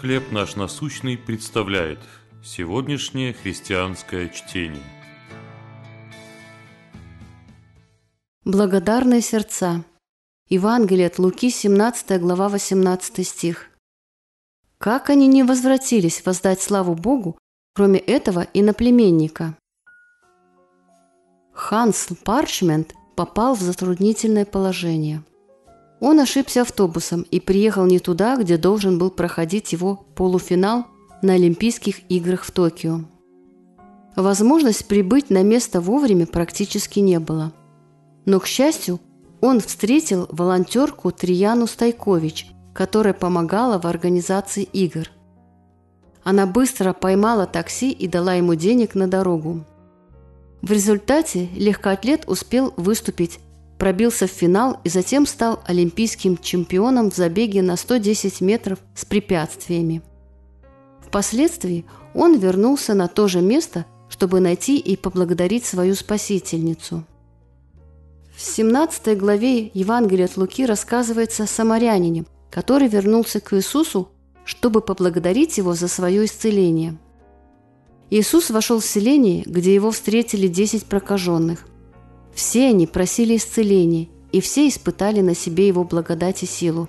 «Хлеб 0.00 0.32
наш 0.32 0.56
насущный» 0.56 1.16
представляет 1.16 2.00
сегодняшнее 2.42 3.32
христианское 3.32 4.28
чтение. 4.28 4.82
Благодарные 8.44 9.20
сердца. 9.20 9.84
Евангелие 10.48 11.06
от 11.06 11.18
Луки, 11.18 11.48
17 11.48 12.20
глава, 12.20 12.48
18 12.48 13.26
стих. 13.26 13.70
Как 14.78 15.10
они 15.10 15.28
не 15.28 15.42
возвратились 15.42 16.26
воздать 16.26 16.60
славу 16.60 16.94
Богу, 16.94 17.38
кроме 17.74 17.98
этого 17.98 18.46
иноплеменника? 18.52 19.56
Ханс 21.52 22.08
Парчмент 22.24 22.94
попал 23.14 23.54
в 23.54 23.60
затруднительное 23.60 24.44
положение. 24.44 25.22
Он 26.06 26.20
ошибся 26.20 26.60
автобусом 26.60 27.22
и 27.30 27.40
приехал 27.40 27.86
не 27.86 27.98
туда, 27.98 28.36
где 28.36 28.58
должен 28.58 28.98
был 28.98 29.10
проходить 29.10 29.72
его 29.72 30.04
полуфинал 30.14 30.84
на 31.22 31.32
Олимпийских 31.32 32.00
играх 32.10 32.44
в 32.44 32.50
Токио. 32.50 33.00
Возможность 34.14 34.86
прибыть 34.86 35.30
на 35.30 35.42
место 35.42 35.80
вовремя 35.80 36.26
практически 36.26 37.00
не 37.00 37.18
было. 37.18 37.54
Но, 38.26 38.38
к 38.38 38.46
счастью, 38.46 39.00
он 39.40 39.60
встретил 39.60 40.28
волонтерку 40.30 41.10
Трияну 41.10 41.66
Стайкович, 41.66 42.48
которая 42.74 43.14
помогала 43.14 43.80
в 43.80 43.86
организации 43.86 44.64
игр. 44.64 45.08
Она 46.22 46.44
быстро 46.44 46.92
поймала 46.92 47.46
такси 47.46 47.90
и 47.90 48.06
дала 48.08 48.34
ему 48.34 48.56
денег 48.56 48.94
на 48.94 49.08
дорогу. 49.08 49.64
В 50.60 50.70
результате 50.70 51.48
легкоатлет 51.56 52.24
успел 52.26 52.74
выступить, 52.76 53.40
пробился 53.78 54.26
в 54.26 54.30
финал 54.30 54.80
и 54.84 54.88
затем 54.88 55.26
стал 55.26 55.62
олимпийским 55.66 56.38
чемпионом 56.38 57.10
в 57.10 57.14
забеге 57.16 57.62
на 57.62 57.76
110 57.76 58.40
метров 58.40 58.78
с 58.94 59.04
препятствиями. 59.04 60.02
Впоследствии 61.00 61.84
он 62.14 62.38
вернулся 62.38 62.94
на 62.94 63.08
то 63.08 63.28
же 63.28 63.40
место, 63.40 63.86
чтобы 64.08 64.40
найти 64.40 64.78
и 64.78 64.96
поблагодарить 64.96 65.64
свою 65.64 65.94
спасительницу. 65.94 67.04
В 68.36 68.40
17 68.40 69.16
главе 69.18 69.70
Евангелия 69.74 70.26
от 70.26 70.36
Луки 70.36 70.66
рассказывается 70.66 71.44
о 71.44 71.46
самарянине, 71.46 72.24
который 72.50 72.88
вернулся 72.88 73.40
к 73.40 73.56
Иисусу, 73.56 74.08
чтобы 74.44 74.80
поблагодарить 74.80 75.58
его 75.58 75.74
за 75.74 75.88
свое 75.88 76.24
исцеление– 76.24 76.98
Иисус 78.10 78.50
вошел 78.50 78.80
в 78.80 78.84
селение, 78.84 79.42
где 79.44 79.74
его 79.74 79.90
встретили 79.90 80.46
десять 80.46 80.84
прокаженных. 80.84 81.66
Все 82.34 82.68
они 82.68 82.86
просили 82.86 83.36
исцеления, 83.36 84.08
и 84.32 84.40
все 84.40 84.68
испытали 84.68 85.20
на 85.20 85.34
себе 85.34 85.68
его 85.68 85.84
благодать 85.84 86.42
и 86.42 86.46
силу. 86.46 86.88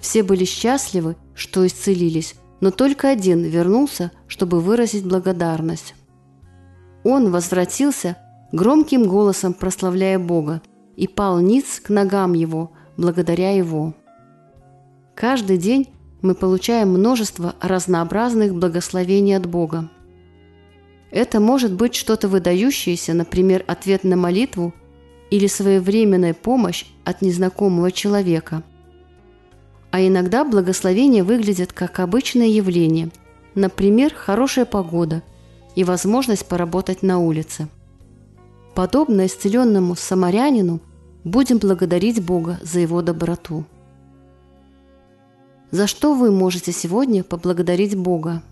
Все 0.00 0.22
были 0.22 0.44
счастливы, 0.44 1.16
что 1.34 1.66
исцелились, 1.66 2.34
но 2.60 2.70
только 2.70 3.08
один 3.08 3.42
вернулся, 3.44 4.10
чтобы 4.26 4.60
выразить 4.60 5.06
благодарность. 5.06 5.94
Он 7.04 7.30
возвратился, 7.30 8.16
громким 8.52 9.04
голосом 9.06 9.54
прославляя 9.54 10.18
Бога, 10.18 10.62
и 10.96 11.06
пал 11.06 11.38
ниц 11.38 11.80
к 11.80 11.90
ногам 11.90 12.32
Его, 12.32 12.72
благодаря 12.96 13.52
Его. 13.56 13.94
Каждый 15.14 15.58
день 15.58 15.88
мы 16.22 16.34
получаем 16.34 16.90
множество 16.90 17.54
разнообразных 17.60 18.54
благословений 18.54 19.36
от 19.36 19.46
Бога. 19.46 19.88
Это 21.10 21.40
может 21.40 21.72
быть 21.72 21.94
что-то 21.94 22.28
выдающееся, 22.28 23.14
например, 23.14 23.64
ответ 23.66 24.04
на 24.04 24.16
молитву 24.16 24.74
или 25.30 25.46
своевременная 25.46 26.34
помощь 26.34 26.86
от 27.04 27.22
незнакомого 27.22 27.90
человека. 27.90 28.62
А 29.90 30.00
иногда 30.00 30.44
благословения 30.44 31.24
выглядят 31.24 31.72
как 31.72 32.00
обычное 32.00 32.48
явление, 32.48 33.10
например, 33.54 34.14
хорошая 34.14 34.66
погода 34.66 35.22
и 35.74 35.84
возможность 35.84 36.46
поработать 36.46 37.02
на 37.02 37.18
улице. 37.18 37.68
Подобно 38.74 39.26
исцеленному 39.26 39.96
самарянину, 39.96 40.80
будем 41.24 41.58
благодарить 41.58 42.24
Бога 42.24 42.58
за 42.62 42.80
его 42.80 43.00
доброту. 43.02 43.64
За 45.70 45.86
что 45.86 46.14
вы 46.14 46.30
можете 46.30 46.72
сегодня 46.72 47.24
поблагодарить 47.24 47.96
Бога? 47.96 48.42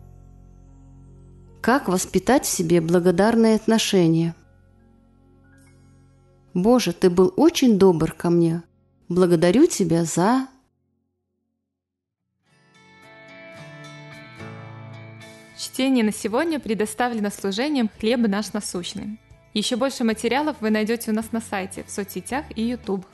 Как 1.66 1.88
воспитать 1.88 2.44
в 2.44 2.48
себе 2.48 2.80
благодарное 2.80 3.56
отношение? 3.56 4.36
Боже, 6.54 6.92
Ты 6.92 7.10
был 7.10 7.34
очень 7.36 7.76
добр 7.76 8.12
ко 8.12 8.30
мне. 8.30 8.62
Благодарю 9.08 9.66
Тебя 9.66 10.04
за... 10.04 10.46
Чтение 15.58 16.04
на 16.04 16.12
сегодня 16.12 16.60
предоставлено 16.60 17.30
служением 17.30 17.90
«Хлеб 17.98 18.20
наш 18.28 18.52
насущный». 18.52 19.18
Еще 19.52 19.74
больше 19.74 20.04
материалов 20.04 20.58
вы 20.60 20.70
найдете 20.70 21.10
у 21.10 21.14
нас 21.14 21.32
на 21.32 21.40
сайте, 21.40 21.82
в 21.82 21.90
соцсетях 21.90 22.44
и 22.54 22.62
YouTube. 22.62 23.04